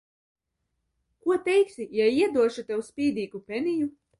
[1.25, 3.93] Ko teiksi, ja iedošu tev spīdīgu peniju?